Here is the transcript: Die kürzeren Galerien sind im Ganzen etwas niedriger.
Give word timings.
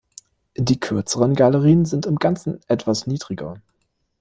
Die 0.57 0.79
kürzeren 0.79 1.35
Galerien 1.35 1.85
sind 1.85 2.07
im 2.07 2.15
Ganzen 2.15 2.59
etwas 2.67 3.05
niedriger. 3.05 3.61